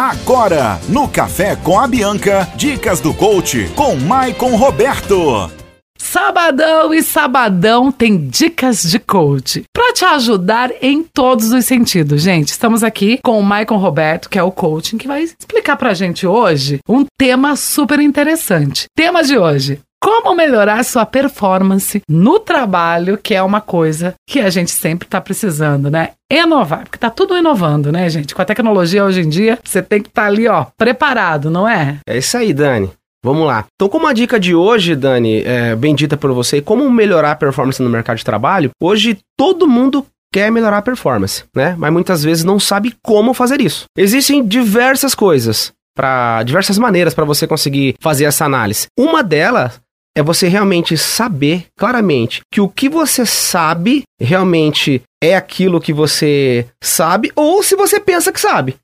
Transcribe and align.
Agora, 0.00 0.80
no 0.88 1.06
Café 1.06 1.54
com 1.56 1.78
a 1.78 1.86
Bianca, 1.86 2.48
dicas 2.56 3.00
do 3.00 3.12
coach 3.12 3.70
com 3.76 3.96
Maicon 3.96 4.56
Roberto. 4.56 5.52
Sabadão 5.98 6.94
e 6.94 7.02
sabadão 7.02 7.92
tem 7.92 8.16
dicas 8.16 8.82
de 8.82 8.98
coach 8.98 9.62
para 9.70 9.92
te 9.92 10.02
ajudar 10.06 10.70
em 10.80 11.02
todos 11.02 11.52
os 11.52 11.66
sentidos, 11.66 12.22
gente. 12.22 12.48
Estamos 12.48 12.82
aqui 12.82 13.18
com 13.22 13.38
o 13.38 13.42
Maicon 13.42 13.76
Roberto, 13.76 14.30
que 14.30 14.38
é 14.38 14.42
o 14.42 14.50
coaching, 14.50 14.96
que 14.96 15.06
vai 15.06 15.22
explicar 15.22 15.76
pra 15.76 15.92
gente 15.92 16.26
hoje 16.26 16.78
um 16.88 17.04
tema 17.18 17.54
super 17.54 18.00
interessante. 18.00 18.86
Tema 18.96 19.22
de 19.22 19.36
hoje: 19.36 19.80
como 20.02 20.34
melhorar 20.34 20.82
sua 20.84 21.04
performance 21.04 22.00
no 22.08 22.40
trabalho, 22.40 23.18
que 23.18 23.34
é 23.34 23.42
uma 23.42 23.60
coisa 23.60 24.14
que 24.26 24.40
a 24.40 24.48
gente 24.48 24.70
sempre 24.70 25.06
está 25.06 25.20
precisando, 25.20 25.90
né? 25.90 26.10
Inovar, 26.32 26.84
porque 26.84 26.98
tá 26.98 27.10
tudo 27.10 27.36
inovando, 27.36 27.92
né, 27.92 28.08
gente? 28.08 28.34
Com 28.34 28.40
a 28.40 28.46
tecnologia 28.46 29.04
hoje 29.04 29.20
em 29.20 29.28
dia, 29.28 29.58
você 29.62 29.82
tem 29.82 30.00
que 30.00 30.08
estar 30.08 30.22
tá 30.22 30.28
ali, 30.28 30.48
ó, 30.48 30.66
preparado, 30.76 31.50
não 31.50 31.68
é? 31.68 31.98
É 32.08 32.16
isso 32.16 32.36
aí, 32.36 32.54
Dani. 32.54 32.90
Vamos 33.22 33.46
lá. 33.46 33.66
Então, 33.74 33.88
como 33.88 34.06
a 34.06 34.14
dica 34.14 34.40
de 34.40 34.54
hoje, 34.54 34.96
Dani, 34.96 35.42
é 35.42 35.76
bendita 35.76 36.16
por 36.16 36.32
você, 36.32 36.62
como 36.62 36.90
melhorar 36.90 37.32
a 37.32 37.36
performance 37.36 37.82
no 37.82 37.90
mercado 37.90 38.16
de 38.16 38.24
trabalho, 38.24 38.70
hoje 38.80 39.18
todo 39.36 39.68
mundo 39.68 40.06
quer 40.32 40.50
melhorar 40.50 40.78
a 40.78 40.82
performance, 40.82 41.44
né? 41.54 41.74
Mas 41.76 41.92
muitas 41.92 42.22
vezes 42.22 42.44
não 42.44 42.58
sabe 42.58 42.94
como 43.02 43.34
fazer 43.34 43.60
isso. 43.60 43.84
Existem 43.98 44.46
diversas 44.46 45.14
coisas, 45.14 45.72
para 45.94 46.42
diversas 46.44 46.78
maneiras 46.78 47.12
para 47.12 47.26
você 47.26 47.46
conseguir 47.46 47.94
fazer 48.00 48.24
essa 48.24 48.46
análise. 48.46 48.86
Uma 48.98 49.22
delas 49.22 49.80
é 50.16 50.22
você 50.22 50.48
realmente 50.48 50.96
saber 50.96 51.66
claramente 51.78 52.40
que 52.52 52.60
o 52.60 52.68
que 52.68 52.88
você 52.88 53.24
sabe 53.24 54.02
realmente 54.20 55.02
é 55.22 55.36
aquilo 55.36 55.80
que 55.80 55.92
você 55.92 56.66
sabe, 56.82 57.30
ou 57.36 57.62
se 57.62 57.76
você 57.76 58.00
pensa 58.00 58.32
que 58.32 58.40
sabe. 58.40 58.76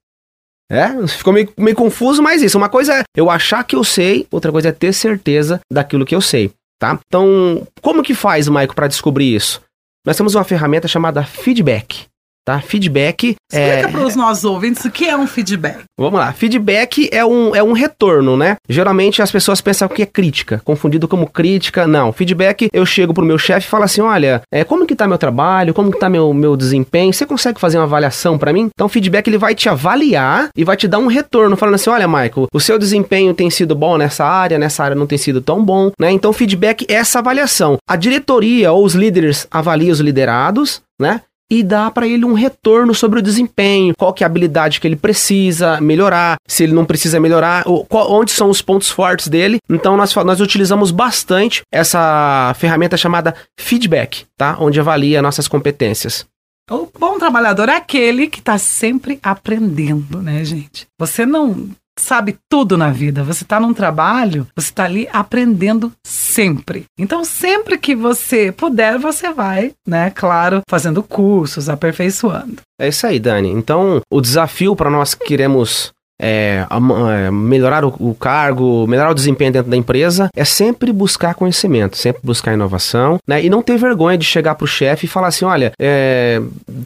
É, 0.70 1.06
ficou 1.06 1.32
meio, 1.32 1.52
meio 1.56 1.76
confuso, 1.76 2.22
mas 2.22 2.42
isso. 2.42 2.58
Uma 2.58 2.68
coisa 2.68 2.94
é 2.94 3.02
eu 3.16 3.30
achar 3.30 3.64
que 3.64 3.76
eu 3.76 3.84
sei, 3.84 4.26
outra 4.30 4.50
coisa 4.50 4.68
é 4.68 4.72
ter 4.72 4.92
certeza 4.92 5.60
daquilo 5.72 6.04
que 6.04 6.14
eu 6.14 6.20
sei, 6.20 6.50
tá? 6.78 6.98
Então, 7.06 7.66
como 7.80 8.02
que 8.02 8.14
faz, 8.14 8.48
Maico, 8.48 8.74
para 8.74 8.88
descobrir 8.88 9.34
isso? 9.34 9.62
Nós 10.04 10.16
temos 10.16 10.34
uma 10.34 10.44
ferramenta 10.44 10.88
chamada 10.88 11.24
feedback 11.24 12.06
tá? 12.46 12.60
Feedback 12.60 13.36
é 13.52 13.70
Explica 13.70 13.88
é... 13.88 13.90
para 13.90 14.06
os 14.06 14.14
nossos 14.14 14.44
ouvintes 14.44 14.84
o 14.84 14.90
que 14.90 15.04
é 15.06 15.16
um 15.16 15.26
feedback. 15.26 15.80
Vamos 15.98 16.20
lá. 16.20 16.32
Feedback 16.32 17.08
é 17.12 17.24
um, 17.24 17.54
é 17.54 17.62
um 17.62 17.72
retorno, 17.72 18.36
né? 18.36 18.56
Geralmente 18.68 19.20
as 19.20 19.32
pessoas 19.32 19.60
pensam 19.60 19.88
que 19.88 20.02
é 20.02 20.06
crítica, 20.06 20.62
confundido 20.64 21.08
como 21.08 21.26
crítica. 21.26 21.86
Não, 21.86 22.12
feedback, 22.12 22.68
eu 22.72 22.86
chego 22.86 23.12
pro 23.12 23.24
meu 23.24 23.36
chefe 23.36 23.66
e 23.66 23.70
falo 23.70 23.84
assim, 23.84 24.00
olha, 24.00 24.40
é, 24.52 24.62
como 24.62 24.86
que 24.86 24.94
tá 24.94 25.08
meu 25.08 25.18
trabalho, 25.18 25.74
como 25.74 25.90
que 25.90 25.98
tá 25.98 26.08
meu, 26.08 26.32
meu 26.32 26.56
desempenho, 26.56 27.12
você 27.12 27.26
consegue 27.26 27.60
fazer 27.60 27.78
uma 27.78 27.84
avaliação 27.84 28.38
para 28.38 28.52
mim? 28.52 28.70
Então, 28.72 28.88
feedback, 28.88 29.26
ele 29.26 29.38
vai 29.38 29.54
te 29.54 29.68
avaliar 29.68 30.48
e 30.56 30.62
vai 30.62 30.76
te 30.76 30.86
dar 30.86 30.98
um 30.98 31.08
retorno, 31.08 31.56
falando 31.56 31.74
assim, 31.74 31.90
olha, 31.90 32.06
Michael, 32.06 32.46
o 32.52 32.60
seu 32.60 32.78
desempenho 32.78 33.34
tem 33.34 33.50
sido 33.50 33.74
bom 33.74 33.98
nessa 33.98 34.24
área, 34.24 34.58
nessa 34.58 34.84
área 34.84 34.94
não 34.94 35.06
tem 35.06 35.18
sido 35.18 35.40
tão 35.40 35.64
bom, 35.64 35.90
né? 35.98 36.12
Então, 36.12 36.32
feedback 36.32 36.86
é 36.88 36.94
essa 36.94 37.18
avaliação. 37.18 37.76
A 37.88 37.96
diretoria 37.96 38.70
ou 38.70 38.84
os 38.84 38.94
líderes 38.94 39.46
avaliam 39.50 39.92
os 39.92 40.00
liderados, 40.00 40.80
né? 41.00 41.20
E 41.50 41.62
dá 41.62 41.90
para 41.90 42.06
ele 42.06 42.24
um 42.24 42.32
retorno 42.32 42.94
sobre 42.94 43.18
o 43.18 43.22
desempenho, 43.22 43.94
qual 43.96 44.12
que 44.12 44.24
é 44.24 44.26
a 44.26 44.28
habilidade 44.28 44.80
que 44.80 44.86
ele 44.86 44.96
precisa 44.96 45.80
melhorar, 45.80 46.36
se 46.46 46.64
ele 46.64 46.72
não 46.72 46.84
precisa 46.84 47.20
melhorar, 47.20 47.64
qual, 47.88 48.12
onde 48.12 48.32
são 48.32 48.50
os 48.50 48.60
pontos 48.60 48.90
fortes 48.90 49.28
dele. 49.28 49.58
Então 49.68 49.96
nós, 49.96 50.14
nós 50.14 50.40
utilizamos 50.40 50.90
bastante 50.90 51.62
essa 51.72 52.54
ferramenta 52.56 52.96
chamada 52.96 53.34
feedback, 53.58 54.24
tá? 54.36 54.56
Onde 54.58 54.80
avalia 54.80 55.22
nossas 55.22 55.48
competências. 55.48 56.26
O 56.68 56.88
bom 56.98 57.16
trabalhador 57.16 57.68
é 57.68 57.76
aquele 57.76 58.26
que 58.26 58.40
está 58.40 58.58
sempre 58.58 59.20
aprendendo, 59.22 60.20
né, 60.20 60.44
gente? 60.44 60.86
Você 60.98 61.24
não 61.24 61.70
sabe 61.98 62.36
tudo 62.48 62.76
na 62.76 62.90
vida. 62.90 63.22
Você 63.24 63.42
está 63.42 63.58
num 63.58 63.74
trabalho, 63.74 64.46
você 64.54 64.68
está 64.68 64.84
ali 64.84 65.08
aprendendo 65.12 65.92
sempre. 66.04 66.84
Então, 66.98 67.24
sempre 67.24 67.78
que 67.78 67.94
você 67.94 68.52
puder, 68.52 68.98
você 68.98 69.32
vai, 69.32 69.72
né? 69.86 70.10
Claro, 70.10 70.60
fazendo 70.68 71.02
cursos, 71.02 71.68
aperfeiçoando. 71.68 72.58
É 72.78 72.88
isso 72.88 73.06
aí, 73.06 73.18
Dani. 73.18 73.50
Então, 73.50 74.00
o 74.10 74.20
desafio 74.20 74.76
para 74.76 74.90
nós 74.90 75.14
que 75.14 75.26
queremos 75.26 75.92
é, 76.20 76.66
é, 76.68 77.30
melhorar 77.30 77.84
o, 77.84 77.94
o, 77.98 78.14
cargo, 78.14 78.86
melhorar 78.86 79.10
o 79.10 79.14
desempenho 79.14 79.52
dentro 79.52 79.70
da 79.70 79.76
empresa, 79.76 80.30
é 80.34 80.44
sempre 80.44 80.92
buscar 80.92 81.34
conhecimento, 81.34 81.96
sempre 81.96 82.22
buscar 82.24 82.54
inovação, 82.54 83.18
né? 83.26 83.44
E 83.44 83.50
não 83.50 83.62
ter 83.62 83.76
vergonha 83.76 84.16
de 84.16 84.24
chegar 84.24 84.54
para 84.54 84.64
o 84.64 84.68
chefe 84.68 85.06
e 85.06 85.08
falar 85.08 85.28
assim: 85.28 85.44
olha, 85.44 85.72
é, 85.78 86.40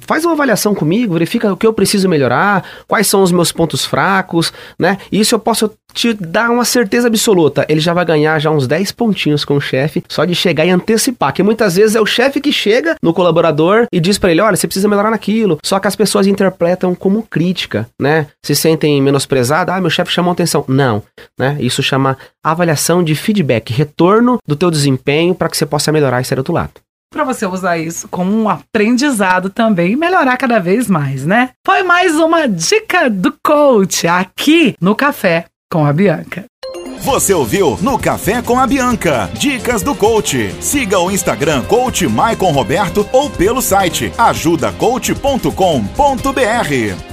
faz 0.06 0.24
uma 0.24 0.32
avaliação 0.32 0.74
comigo, 0.74 1.14
verifica 1.14 1.52
o 1.52 1.56
que 1.56 1.66
eu 1.66 1.72
preciso 1.72 2.08
melhorar, 2.08 2.64
quais 2.86 3.06
são 3.06 3.22
os 3.22 3.32
meus 3.32 3.52
pontos 3.52 3.84
fracos, 3.84 4.52
né? 4.78 4.98
E 5.12 5.20
isso 5.20 5.34
eu 5.34 5.38
posso 5.38 5.70
te 5.92 6.12
dar 6.14 6.50
uma 6.50 6.64
certeza 6.64 7.08
absoluta, 7.08 7.64
ele 7.68 7.80
já 7.80 7.92
vai 7.92 8.04
ganhar 8.04 8.38
já 8.38 8.50
uns 8.50 8.66
10 8.66 8.92
pontinhos 8.92 9.44
com 9.44 9.56
o 9.56 9.60
chefe, 9.60 10.02
só 10.08 10.24
de 10.24 10.34
chegar 10.34 10.64
e 10.64 10.70
antecipar, 10.70 11.32
que 11.32 11.42
muitas 11.42 11.76
vezes 11.76 11.96
é 11.96 12.00
o 12.00 12.06
chefe 12.06 12.40
que 12.40 12.52
chega 12.52 12.96
no 13.02 13.14
colaborador 13.14 13.86
e 13.92 14.00
diz 14.00 14.18
para 14.18 14.30
ele, 14.30 14.40
olha, 14.40 14.56
você 14.56 14.66
precisa 14.66 14.88
melhorar 14.88 15.10
naquilo, 15.10 15.58
só 15.64 15.78
que 15.78 15.88
as 15.88 15.96
pessoas 15.96 16.26
interpretam 16.26 16.94
como 16.94 17.22
crítica, 17.22 17.88
né? 18.00 18.26
Se 18.44 18.54
sentem 18.54 19.00
menosprezadas, 19.00 19.74
ah, 19.74 19.80
meu 19.80 19.90
chefe 19.90 20.12
chamou 20.12 20.32
atenção. 20.32 20.64
Não, 20.68 21.02
né? 21.38 21.56
Isso 21.60 21.82
chama 21.82 22.16
avaliação 22.44 23.02
de 23.02 23.14
feedback, 23.14 23.72
retorno 23.72 24.38
do 24.46 24.56
teu 24.56 24.70
desempenho 24.70 25.34
para 25.34 25.48
que 25.48 25.56
você 25.56 25.66
possa 25.66 25.92
melhorar 25.92 26.20
e 26.20 26.24
ser 26.24 26.38
outro 26.38 26.54
lado 26.54 26.72
para 27.12 27.24
você 27.24 27.44
usar 27.44 27.76
isso 27.76 28.06
como 28.08 28.32
um 28.32 28.48
aprendizado 28.48 29.50
também 29.50 29.92
e 29.92 29.96
melhorar 29.96 30.36
cada 30.36 30.60
vez 30.60 30.88
mais, 30.88 31.26
né? 31.26 31.50
Foi 31.66 31.82
mais 31.82 32.14
uma 32.14 32.46
dica 32.46 33.10
do 33.10 33.34
coach 33.44 34.06
aqui 34.06 34.74
no 34.80 34.94
Café 34.94 35.46
com 35.70 35.86
a 35.86 35.92
Bianca. 35.92 36.46
Você 37.02 37.32
ouviu 37.32 37.78
no 37.80 37.98
Café 37.98 38.42
com 38.42 38.58
a 38.58 38.66
Bianca. 38.66 39.30
Dicas 39.34 39.82
do 39.82 39.94
coach. 39.94 40.52
Siga 40.60 40.98
o 40.98 41.10
Instagram 41.10 41.62
Coach 41.62 42.06
Maicon 42.08 42.50
Roberto 42.50 43.08
ou 43.12 43.30
pelo 43.30 43.62
site 43.62 44.12
ajudacoach.com.br. 44.18 47.09